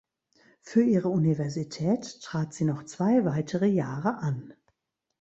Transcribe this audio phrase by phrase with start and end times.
[0.61, 4.51] Für ihre Universität trat sie noch zwei weitere Jahre an.